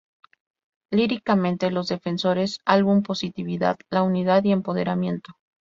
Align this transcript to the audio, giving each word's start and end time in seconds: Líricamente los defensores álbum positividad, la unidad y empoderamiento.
Líricamente 0.91 1.69
los 1.69 1.87
defensores 1.89 2.57
álbum 2.65 3.03
positividad, 3.03 3.77
la 3.91 4.01
unidad 4.01 4.43
y 4.45 4.51
empoderamiento. 4.51 5.33